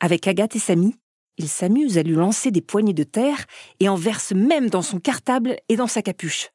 Avec 0.00 0.26
Agathe 0.26 0.56
et 0.56 0.60
Samy, 0.60 0.94
il 1.36 1.48
s'amuse 1.48 1.98
à 1.98 2.02
lui 2.02 2.14
lancer 2.14 2.50
des 2.50 2.62
poignées 2.62 2.94
de 2.94 3.04
terre 3.04 3.44
et 3.80 3.90
en 3.90 3.96
verse 3.96 4.32
même 4.32 4.70
dans 4.70 4.80
son 4.80 4.98
cartable 4.98 5.58
et 5.68 5.76
dans 5.76 5.88
sa 5.88 6.00
capuche. 6.00 6.48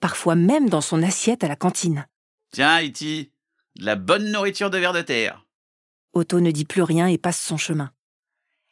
Parfois 0.00 0.34
même 0.34 0.68
dans 0.68 0.80
son 0.80 1.02
assiette 1.02 1.44
à 1.44 1.48
la 1.48 1.56
cantine. 1.56 2.06
Tiens, 2.50 2.80
Iti, 2.80 3.32
de 3.76 3.84
la 3.84 3.96
bonne 3.96 4.30
nourriture 4.30 4.70
de 4.70 4.78
ver 4.78 4.92
de 4.92 5.02
terre. 5.02 5.44
Otto 6.12 6.40
ne 6.40 6.50
dit 6.50 6.64
plus 6.64 6.82
rien 6.82 7.06
et 7.06 7.18
passe 7.18 7.40
son 7.40 7.56
chemin. 7.56 7.90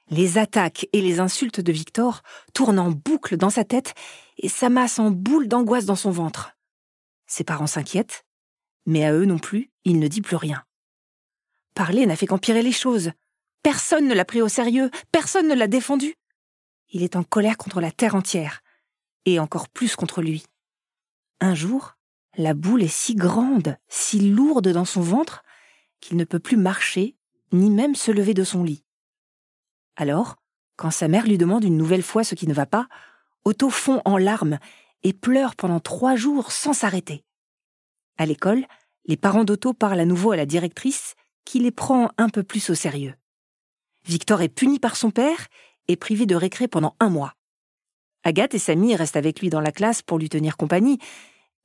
Les 0.09 0.39
attaques 0.39 0.87
et 0.93 1.01
les 1.01 1.19
insultes 1.19 1.61
de 1.61 1.73
Victor 1.73 2.23
tournent 2.55 2.79
en 2.79 2.91
boucle 2.91 3.37
dans 3.37 3.51
sa 3.51 3.65
tête 3.65 3.95
et 4.39 4.49
s'amassent 4.49 5.01
en 5.01 5.11
boules 5.11 5.49
d'angoisse 5.49 5.85
dans 5.85 5.97
son 5.97 6.13
ventre. 6.13 6.57
Ses 7.27 7.43
parents 7.43 7.67
s'inquiètent, 7.67 8.25
mais 8.87 9.05
à 9.05 9.13
eux 9.13 9.25
non 9.25 9.39
plus, 9.39 9.71
il 9.85 9.99
ne 9.99 10.07
dit 10.07 10.23
plus 10.23 10.37
rien. 10.37 10.65
Parler 11.75 12.07
n'a 12.07 12.17
fait 12.17 12.27
qu'empirer 12.27 12.63
les 12.63 12.73
choses. 12.73 13.11
Personne 13.63 14.07
ne 14.07 14.15
l'a 14.15 14.25
pris 14.25 14.41
au 14.41 14.49
sérieux, 14.49 14.91
personne 15.11 15.49
ne 15.49 15.55
l'a 15.55 15.67
défendu. 15.67 16.15
Il 16.91 17.03
est 17.03 17.17
en 17.17 17.25
colère 17.25 17.57
contre 17.57 17.81
la 17.81 17.91
terre 17.91 18.15
entière, 18.15 18.63
et 19.25 19.41
encore 19.41 19.69
plus 19.69 19.97
contre 19.97 20.23
lui. 20.23 20.45
Un 21.41 21.55
jour, 21.55 21.97
la 22.37 22.55
boule 22.55 22.83
est 22.83 22.89
si 22.89 23.15
grande, 23.15 23.77
si 23.89 24.31
lourde 24.31 24.69
dans 24.69 24.85
son 24.85 25.01
ventre, 25.01 25.43
qu'il 26.01 26.17
ne 26.17 26.25
peut 26.25 26.39
plus 26.39 26.57
marcher, 26.57 27.17
ni 27.53 27.71
même 27.71 27.95
se 27.95 28.11
lever 28.11 28.35
de 28.35 28.45
son 28.45 28.65
lit. 28.65 28.85
Alors, 29.97 30.37
quand 30.77 30.91
sa 30.91 31.09
mère 31.09 31.27
lui 31.27 31.39
demande 31.39 31.65
une 31.65 31.77
nouvelle 31.77 32.03
fois 32.03 32.25
ce 32.25 32.35
qui 32.35 32.47
ne 32.47 32.55
va 32.55 32.67
pas, 32.67 32.89
Otto 33.45 33.71
fond 33.71 34.03
en 34.05 34.19
larmes 34.19 34.59
et 35.03 35.13
pleure 35.13 35.57
pendant 35.57 35.81
trois 35.81 36.17
jours 36.17 36.53
sans 36.53 36.73
s'arrêter. 36.73 37.25
À 38.19 38.27
l'école, 38.27 38.67
les 39.07 39.17
parents 39.17 39.45
d'Otto 39.45 39.73
parlent 39.73 40.01
à 40.01 40.05
nouveau 40.05 40.33
à 40.33 40.37
la 40.37 40.47
directrice 40.47 41.15
qui 41.45 41.61
les 41.61 41.71
prend 41.71 42.11
un 42.19 42.29
peu 42.29 42.43
plus 42.43 42.71
au 42.71 42.75
sérieux. 42.75 43.15
Victor 44.05 44.43
est 44.43 44.49
puni 44.49 44.79
par 44.79 44.97
son 44.97 45.11
père 45.11 45.47
et 45.89 45.97
privé 45.97 46.27
de 46.27 46.35
récré 46.35 46.67
pendant 46.67 46.97
un 46.99 47.09
mois. 47.09 47.36
Agathe 48.27 48.55
et 48.55 48.59
Samy 48.59 48.97
restent 48.97 49.17
avec 49.17 49.41
lui 49.41 49.51
dans 49.51 49.61
la 49.61 49.71
classe 49.71 50.03
pour 50.03 50.19
lui 50.19 50.29
tenir 50.29 50.57
compagnie 50.57 50.99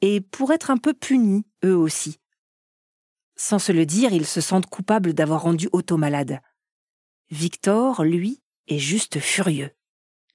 et 0.01 0.21
pour 0.21 0.53
être 0.53 0.69
un 0.69 0.77
peu 0.77 0.93
punis, 0.93 1.43
eux 1.65 1.75
aussi. 1.75 2.19
Sans 3.35 3.57
se 3.57 3.71
le 3.71 3.87
dire, 3.87 4.13
ils 4.13 4.27
se 4.27 4.41
sentent 4.41 4.67
coupables 4.67 5.13
d'avoir 5.13 5.41
rendu 5.41 5.69
Otto 5.71 5.97
malade. 5.97 6.39
Victor, 7.31 8.03
lui, 8.03 8.43
est 8.67 8.77
juste 8.77 9.19
furieux. 9.19 9.71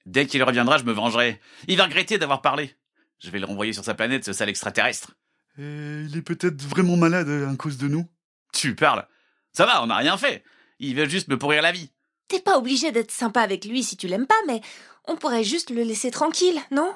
Dès 0.05 0.27
qu'il 0.27 0.43
reviendra, 0.43 0.77
je 0.77 0.83
me 0.83 0.91
vengerai. 0.91 1.39
Il 1.69 1.77
va 1.77 1.85
regretter 1.85 2.17
d'avoir 2.17 2.41
parlé. 2.41 2.75
Je 3.19 3.29
vais 3.29 3.39
le 3.39 3.45
renvoyer 3.45 3.71
sur 3.71 3.85
sa 3.85 3.93
planète, 3.93 4.25
ce 4.25 4.33
sale 4.33 4.49
extraterrestre. 4.49 5.13
il 5.57 6.11
est 6.13 6.21
peut-être 6.21 6.61
vraiment 6.61 6.97
malade 6.97 7.29
à 7.29 7.55
cause 7.55 7.77
de 7.77 7.87
nous. 7.87 8.05
Tu 8.51 8.75
parles 8.75 9.07
Ça 9.53 9.65
va, 9.65 9.81
on 9.81 9.87
n'a 9.87 9.95
rien 9.95 10.17
fait. 10.17 10.43
Il 10.79 10.95
veut 10.95 11.07
juste 11.07 11.29
me 11.29 11.37
pourrir 11.37 11.61
la 11.61 11.71
vie. 11.71 11.91
T'es 12.27 12.41
pas 12.41 12.57
obligé 12.57 12.91
d'être 12.91 13.11
sympa 13.11 13.41
avec 13.41 13.63
lui 13.63 13.83
si 13.83 13.95
tu 13.95 14.07
l'aimes 14.07 14.27
pas, 14.27 14.35
mais 14.47 14.59
on 15.07 15.15
pourrait 15.15 15.43
juste 15.43 15.69
le 15.69 15.83
laisser 15.83 16.11
tranquille, 16.11 16.59
non? 16.71 16.93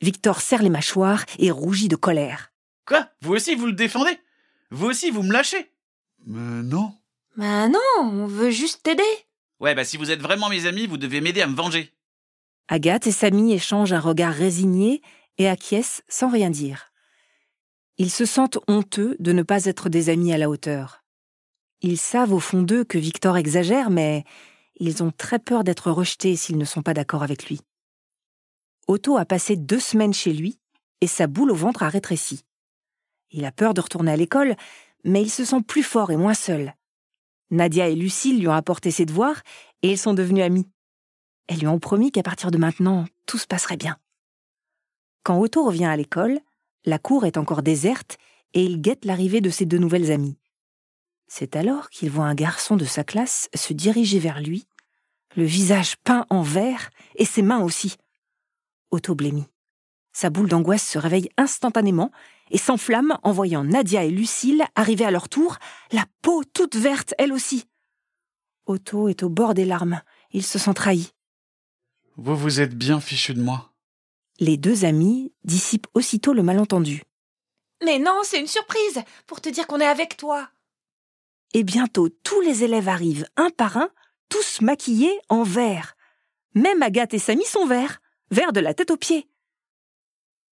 Victor 0.00 0.40
serre 0.40 0.62
les 0.62 0.70
mâchoires 0.70 1.24
et 1.38 1.50
rougit 1.50 1.88
de 1.88 1.96
colère. 1.96 2.52
Quoi? 2.86 3.08
Vous 3.20 3.34
aussi, 3.34 3.54
vous 3.54 3.66
le 3.66 3.72
défendez? 3.72 4.18
Vous 4.70 4.86
aussi, 4.86 5.10
vous 5.10 5.22
me 5.22 5.32
lâchez? 5.32 5.70
Mais 6.26 6.62
non. 6.62 6.92
Bah 7.36 7.68
non, 7.68 7.78
on 7.98 8.26
veut 8.26 8.50
juste 8.50 8.82
t'aider. 8.82 9.02
Ouais, 9.60 9.74
bah 9.74 9.84
si 9.84 9.96
vous 9.96 10.10
êtes 10.10 10.20
vraiment 10.20 10.48
mes 10.48 10.66
amis, 10.66 10.86
vous 10.86 10.98
devez 10.98 11.20
m'aider 11.20 11.40
à 11.40 11.46
me 11.46 11.54
venger. 11.54 11.92
Agathe 12.68 13.06
et 13.06 13.12
Samy 13.12 13.52
échangent 13.52 13.92
un 13.92 14.00
regard 14.00 14.34
résigné 14.34 15.02
et 15.38 15.48
acquiescent 15.48 16.02
sans 16.08 16.30
rien 16.30 16.50
dire. 16.50 16.92
Ils 17.98 18.10
se 18.10 18.24
sentent 18.24 18.58
honteux 18.66 19.16
de 19.20 19.32
ne 19.32 19.42
pas 19.42 19.66
être 19.66 19.88
des 19.88 20.08
amis 20.08 20.32
à 20.32 20.38
la 20.38 20.50
hauteur. 20.50 21.04
Ils 21.80 21.98
savent 21.98 22.32
au 22.32 22.40
fond 22.40 22.62
d'eux 22.62 22.84
que 22.84 22.98
Victor 22.98 23.36
exagère, 23.36 23.90
mais 23.90 24.24
ils 24.76 25.02
ont 25.02 25.10
très 25.10 25.38
peur 25.38 25.64
d'être 25.64 25.90
rejetés 25.90 26.36
s'ils 26.36 26.58
ne 26.58 26.64
sont 26.64 26.82
pas 26.82 26.94
d'accord 26.94 27.22
avec 27.22 27.48
lui. 27.48 27.60
Otto 28.88 29.16
a 29.16 29.24
passé 29.24 29.56
deux 29.56 29.80
semaines 29.80 30.14
chez 30.14 30.32
lui 30.32 30.58
et 31.00 31.06
sa 31.06 31.26
boule 31.26 31.50
au 31.50 31.54
ventre 31.54 31.82
a 31.82 31.88
rétréci. 31.88 32.44
Il 33.30 33.44
a 33.44 33.52
peur 33.52 33.74
de 33.74 33.80
retourner 33.80 34.12
à 34.12 34.16
l'école, 34.16 34.56
mais 35.04 35.22
il 35.22 35.30
se 35.30 35.44
sent 35.44 35.62
plus 35.66 35.82
fort 35.82 36.10
et 36.10 36.16
moins 36.16 36.34
seul. 36.34 36.74
Nadia 37.50 37.88
et 37.88 37.94
Lucille 37.94 38.38
lui 38.38 38.48
ont 38.48 38.52
apporté 38.52 38.90
ses 38.90 39.06
devoirs 39.06 39.42
et 39.82 39.92
ils 39.92 39.98
sont 39.98 40.14
devenus 40.14 40.44
amis. 40.44 40.68
Elles 41.48 41.60
lui 41.60 41.66
ont 41.66 41.78
promis 41.78 42.12
qu'à 42.12 42.22
partir 42.22 42.50
de 42.50 42.58
maintenant, 42.58 43.04
tout 43.26 43.38
se 43.38 43.46
passerait 43.46 43.76
bien. 43.76 43.96
Quand 45.22 45.38
Otto 45.38 45.64
revient 45.64 45.84
à 45.84 45.96
l'école, 45.96 46.40
la 46.84 46.98
cour 46.98 47.26
est 47.26 47.36
encore 47.36 47.62
déserte 47.62 48.18
et 48.54 48.64
il 48.64 48.80
guette 48.80 49.04
l'arrivée 49.04 49.40
de 49.40 49.50
ses 49.50 49.66
deux 49.66 49.78
nouvelles 49.78 50.10
amies. 50.10 50.36
C'est 51.34 51.56
alors 51.56 51.88
qu'il 51.88 52.10
voit 52.10 52.26
un 52.26 52.34
garçon 52.34 52.76
de 52.76 52.84
sa 52.84 53.04
classe 53.04 53.48
se 53.54 53.72
diriger 53.72 54.18
vers 54.18 54.38
lui, 54.38 54.66
le 55.34 55.44
visage 55.44 55.96
peint 56.04 56.26
en 56.28 56.42
vert 56.42 56.90
et 57.14 57.24
ses 57.24 57.40
mains 57.40 57.62
aussi. 57.62 57.96
Otto 58.90 59.14
blêmit. 59.14 59.46
Sa 60.12 60.28
boule 60.28 60.50
d'angoisse 60.50 60.86
se 60.86 60.98
réveille 60.98 61.30
instantanément 61.38 62.10
et 62.50 62.58
s'enflamme 62.58 63.16
en 63.22 63.32
voyant 63.32 63.64
Nadia 63.64 64.04
et 64.04 64.10
Lucille 64.10 64.62
arriver 64.74 65.06
à 65.06 65.10
leur 65.10 65.30
tour, 65.30 65.56
la 65.90 66.04
peau 66.20 66.44
toute 66.44 66.76
verte 66.76 67.14
elle 67.16 67.32
aussi. 67.32 67.64
Otto 68.66 69.08
est 69.08 69.22
au 69.22 69.30
bord 69.30 69.54
des 69.54 69.64
larmes. 69.64 70.02
Il 70.32 70.44
se 70.44 70.58
sent 70.58 70.74
trahi. 70.74 71.14
Vous 72.18 72.36
vous 72.36 72.60
êtes 72.60 72.76
bien 72.76 73.00
fichu 73.00 73.32
de 73.32 73.40
moi. 73.40 73.72
Les 74.38 74.58
deux 74.58 74.84
amis 74.84 75.32
dissipent 75.44 75.88
aussitôt 75.94 76.34
le 76.34 76.42
malentendu. 76.42 77.04
Mais 77.82 77.98
non, 77.98 78.20
c'est 78.22 78.38
une 78.38 78.46
surprise, 78.46 79.02
pour 79.26 79.40
te 79.40 79.48
dire 79.48 79.66
qu'on 79.66 79.80
est 79.80 79.86
avec 79.86 80.18
toi. 80.18 80.50
Et 81.54 81.64
bientôt 81.64 82.08
tous 82.08 82.40
les 82.40 82.64
élèves 82.64 82.88
arrivent 82.88 83.26
un 83.36 83.50
par 83.50 83.76
un, 83.76 83.90
tous 84.28 84.60
maquillés 84.60 85.18
en 85.28 85.42
vert. 85.42 85.96
Même 86.54 86.82
Agathe 86.82 87.14
et 87.14 87.18
Samy 87.18 87.44
sont 87.44 87.66
verts, 87.66 88.00
verts 88.30 88.52
de 88.52 88.60
la 88.60 88.74
tête 88.74 88.90
aux 88.90 88.96
pieds. 88.96 89.28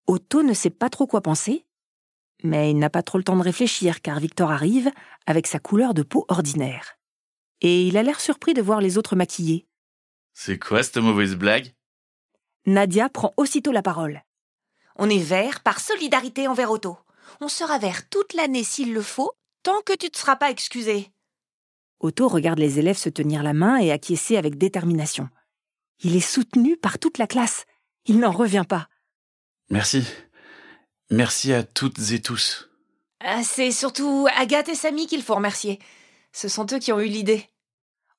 Otto 0.07 0.43
ne 0.43 0.53
sait 0.53 0.69
pas 0.69 0.89
trop 0.89 1.07
quoi 1.07 1.21
penser, 1.21 1.65
mais 2.43 2.71
il 2.71 2.77
n'a 2.77 2.89
pas 2.89 3.03
trop 3.03 3.17
le 3.17 3.23
temps 3.23 3.35
de 3.35 3.43
réfléchir 3.43 4.01
car 4.01 4.19
Victor 4.19 4.51
arrive 4.51 4.91
avec 5.25 5.47
sa 5.47 5.59
couleur 5.59 5.93
de 5.93 6.03
peau 6.03 6.25
ordinaire. 6.27 6.97
Et 7.61 7.87
il 7.87 7.97
a 7.97 8.03
l'air 8.03 8.19
surpris 8.19 8.53
de 8.53 8.61
voir 8.61 8.81
les 8.81 8.97
autres 8.97 9.15
maquillés. 9.15 9.67
C'est 10.33 10.57
quoi 10.57 10.81
cette 10.83 10.97
mauvaise 10.97 11.35
blague? 11.35 11.73
Nadia 12.65 13.09
prend 13.09 13.33
aussitôt 13.37 13.71
la 13.71 13.81
parole. 13.81 14.23
On 14.95 15.09
est 15.09 15.23
vert 15.23 15.61
par 15.61 15.79
solidarité 15.79 16.47
envers 16.47 16.71
Otto. 16.71 16.97
On 17.39 17.47
sera 17.47 17.77
vert 17.77 18.09
toute 18.09 18.33
l'année 18.33 18.63
s'il 18.63 18.93
le 18.93 19.01
faut, 19.01 19.31
tant 19.63 19.81
que 19.81 19.93
tu 19.93 20.07
ne 20.07 20.17
seras 20.17 20.35
pas 20.35 20.51
excusé. 20.51 21.11
Otto 21.99 22.27
regarde 22.27 22.59
les 22.59 22.79
élèves 22.79 22.97
se 22.97 23.09
tenir 23.09 23.43
la 23.43 23.53
main 23.53 23.77
et 23.77 23.91
acquiescer 23.91 24.37
avec 24.37 24.57
détermination. 24.57 25.29
Il 25.99 26.15
est 26.15 26.19
soutenu 26.19 26.77
par 26.77 26.97
toute 26.97 27.17
la 27.17 27.27
classe. 27.27 27.65
Il 28.05 28.19
n'en 28.19 28.31
revient 28.31 28.65
pas. 28.67 28.89
Merci. 29.69 30.03
Merci 31.11 31.53
à 31.53 31.63
toutes 31.63 32.11
et 32.11 32.21
tous. 32.21 32.69
Ah, 33.19 33.43
c'est 33.43 33.71
surtout 33.71 34.27
Agathe 34.35 34.69
et 34.69 34.75
Samy 34.75 35.05
qu'il 35.05 35.21
faut 35.21 35.35
remercier. 35.35 35.79
Ce 36.31 36.47
sont 36.47 36.65
eux 36.71 36.79
qui 36.79 36.91
ont 36.91 36.99
eu 36.99 37.07
l'idée. 37.07 37.47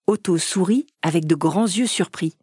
Otto 0.06 0.38
sourit 0.38 0.86
avec 1.02 1.26
de 1.26 1.34
grands 1.34 1.66
yeux 1.66 1.86
surpris. 1.86 2.36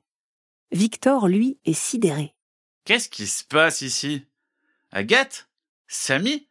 Victor, 0.72 1.27
lui, 1.27 1.60
est 1.65 1.74
sidéré. 1.74 2.36
Qu'est-ce 2.84 3.10
qui 3.10 3.27
se 3.27 3.44
passe 3.44 3.82
ici? 3.82 4.25
Agathe? 4.91 5.50
Samy? 5.88 6.50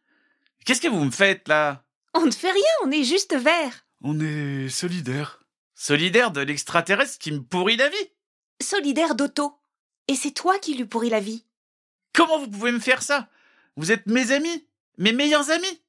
Qu'est-ce 0.65 0.81
que 0.81 0.87
vous 0.87 1.03
me 1.03 1.11
faites 1.11 1.47
là? 1.47 1.83
On 2.21 2.25
ne 2.25 2.31
fait 2.31 2.51
rien, 2.51 2.61
on 2.83 2.91
est 2.91 3.05
juste 3.05 3.33
vert. 3.33 3.85
On 4.01 4.19
est 4.19 4.67
solidaires. 4.67 5.39
Solidaire 5.73 6.31
de 6.31 6.41
l'extraterrestre 6.41 7.17
qui 7.17 7.31
me 7.31 7.41
pourrit 7.41 7.77
la 7.77 7.87
vie 7.87 7.95
Solidaire 8.61 9.15
d'Otto. 9.15 9.53
Et 10.09 10.15
c'est 10.15 10.31
toi 10.31 10.59
qui 10.59 10.75
lui 10.75 10.83
pourris 10.83 11.09
la 11.09 11.21
vie. 11.21 11.45
Comment 12.13 12.37
vous 12.37 12.49
pouvez 12.49 12.73
me 12.73 12.79
faire 12.79 13.03
ça? 13.03 13.29
Vous 13.77 13.93
êtes 13.93 14.05
mes 14.05 14.33
amis 14.33 14.67
Mes 14.97 15.13
meilleurs 15.13 15.49
amis 15.49 15.81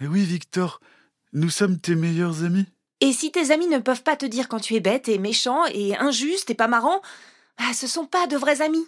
Eh 0.00 0.06
oui, 0.06 0.22
Victor, 0.24 0.80
nous 1.34 1.50
sommes 1.50 1.78
tes 1.78 1.96
meilleurs 1.96 2.44
amis. 2.44 2.64
Et 3.00 3.12
si 3.12 3.30
tes 3.30 3.50
amis 3.50 3.66
ne 3.66 3.78
peuvent 3.78 4.02
pas 4.02 4.16
te 4.16 4.24
dire 4.24 4.48
quand 4.48 4.60
tu 4.60 4.76
es 4.76 4.80
bête 4.80 5.10
et 5.10 5.18
méchant 5.18 5.66
et 5.66 5.94
injuste 5.98 6.48
et 6.48 6.54
pas 6.54 6.68
marrant, 6.68 7.02
bah, 7.58 7.74
ce 7.74 7.86
sont 7.86 8.06
pas 8.06 8.26
de 8.26 8.38
vrais 8.38 8.62
amis. 8.62 8.86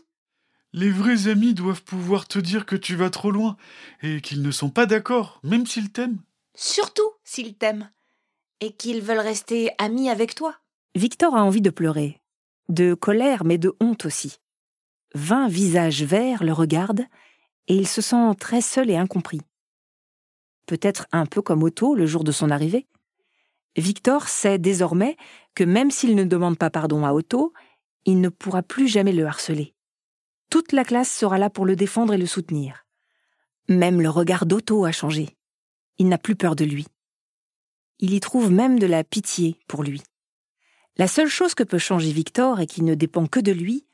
Les 0.72 0.90
vrais 0.90 1.28
amis 1.28 1.52
doivent 1.52 1.82
pouvoir 1.82 2.26
te 2.26 2.38
dire 2.38 2.64
que 2.64 2.76
tu 2.76 2.96
vas 2.96 3.10
trop 3.10 3.30
loin 3.30 3.58
et 4.02 4.22
qu'ils 4.22 4.40
ne 4.40 4.50
sont 4.50 4.70
pas 4.70 4.86
d'accord, 4.86 5.40
même 5.42 5.66
s'ils 5.66 5.92
t'aiment. 5.92 6.20
Surtout 6.56 7.12
s'ils 7.22 7.54
t'aiment. 7.54 7.90
Et 8.60 8.72
qu'ils 8.72 9.02
veulent 9.02 9.18
rester 9.18 9.70
amis 9.78 10.08
avec 10.08 10.34
toi. 10.34 10.56
Victor 10.94 11.36
a 11.36 11.44
envie 11.44 11.60
de 11.60 11.70
pleurer. 11.70 12.22
De 12.70 12.94
colère, 12.94 13.44
mais 13.44 13.58
de 13.58 13.76
honte 13.80 14.06
aussi. 14.06 14.38
Vingt 15.14 15.48
visages 15.48 16.02
verts 16.02 16.42
le 16.42 16.52
regardent 16.52 17.04
et 17.68 17.76
il 17.76 17.86
se 17.86 18.00
sent 18.00 18.34
très 18.40 18.62
seul 18.62 18.90
et 18.90 18.96
incompris. 18.96 19.42
Peut-être 20.66 21.06
un 21.12 21.26
peu 21.26 21.42
comme 21.42 21.62
Otto 21.62 21.94
le 21.94 22.06
jour 22.06 22.24
de 22.24 22.32
son 22.32 22.50
arrivée. 22.50 22.86
Victor 23.76 24.28
sait 24.28 24.58
désormais 24.58 25.16
que 25.54 25.64
même 25.64 25.90
s'il 25.90 26.14
ne 26.14 26.24
demande 26.24 26.56
pas 26.56 26.70
pardon 26.70 27.04
à 27.04 27.12
Otto, 27.12 27.52
il 28.06 28.20
ne 28.20 28.30
pourra 28.30 28.62
plus 28.62 28.88
jamais 28.88 29.12
le 29.12 29.26
harceler. 29.26 29.74
Toute 30.50 30.72
la 30.72 30.84
classe 30.84 31.12
sera 31.12 31.38
là 31.38 31.50
pour 31.50 31.66
le 31.66 31.76
défendre 31.76 32.14
et 32.14 32.18
le 32.18 32.26
soutenir. 32.26 32.86
Même 33.68 34.00
le 34.00 34.08
regard 34.08 34.46
d'Otto 34.46 34.84
a 34.84 34.92
changé. 34.92 35.35
Il 35.98 36.08
n'a 36.08 36.18
plus 36.18 36.36
peur 36.36 36.56
de 36.56 36.64
lui. 36.64 36.86
Il 37.98 38.12
y 38.12 38.20
trouve 38.20 38.50
même 38.50 38.78
de 38.78 38.86
la 38.86 39.04
pitié 39.04 39.58
pour 39.68 39.82
lui. 39.82 40.02
La 40.96 41.08
seule 41.08 41.28
chose 41.28 41.54
que 41.54 41.62
peut 41.62 41.78
changer 41.78 42.12
Victor 42.12 42.60
et 42.60 42.66
qui 42.66 42.82
ne 42.82 42.94
dépend 42.94 43.26
que 43.26 43.40
de 43.40 43.52
lui, 43.52 43.86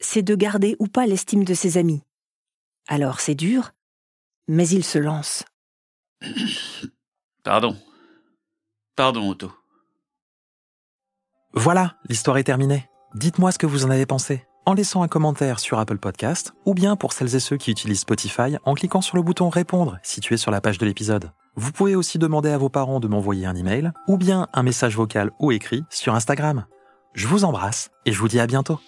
c'est 0.00 0.22
de 0.22 0.34
garder 0.34 0.76
ou 0.78 0.86
pas 0.86 1.06
l'estime 1.06 1.44
de 1.44 1.54
ses 1.54 1.78
amis. 1.78 2.02
Alors 2.88 3.20
c'est 3.20 3.34
dur, 3.34 3.72
mais 4.48 4.68
il 4.68 4.84
se 4.84 4.98
lance. 4.98 5.44
Pardon. 7.44 7.76
Pardon, 8.96 9.30
Otto. 9.30 9.52
Voilà, 11.52 11.98
l'histoire 12.08 12.38
est 12.38 12.44
terminée. 12.44 12.88
Dites-moi 13.14 13.52
ce 13.52 13.58
que 13.58 13.66
vous 13.66 13.84
en 13.84 13.90
avez 13.90 14.06
pensé 14.06 14.44
en 14.66 14.74
laissant 14.74 15.02
un 15.02 15.08
commentaire 15.08 15.60
sur 15.60 15.78
Apple 15.78 15.98
Podcast 15.98 16.54
ou 16.66 16.74
bien 16.74 16.96
pour 16.96 17.12
celles 17.12 17.34
et 17.34 17.40
ceux 17.40 17.56
qui 17.56 17.70
utilisent 17.70 18.00
Spotify 18.00 18.56
en 18.64 18.74
cliquant 18.74 19.00
sur 19.00 19.16
le 19.16 19.22
bouton 19.22 19.48
répondre 19.48 19.98
situé 20.02 20.36
sur 20.36 20.50
la 20.50 20.60
page 20.60 20.78
de 20.78 20.86
l'épisode. 20.86 21.30
Vous 21.56 21.72
pouvez 21.72 21.94
aussi 21.94 22.18
demander 22.18 22.50
à 22.50 22.58
vos 22.58 22.68
parents 22.68 23.00
de 23.00 23.08
m'envoyer 23.08 23.46
un 23.46 23.56
email 23.56 23.92
ou 24.08 24.16
bien 24.16 24.48
un 24.52 24.62
message 24.62 24.96
vocal 24.96 25.30
ou 25.38 25.52
écrit 25.52 25.84
sur 25.90 26.14
Instagram. 26.14 26.66
Je 27.14 27.26
vous 27.26 27.44
embrasse 27.44 27.90
et 28.06 28.12
je 28.12 28.18
vous 28.18 28.28
dis 28.28 28.40
à 28.40 28.46
bientôt. 28.46 28.78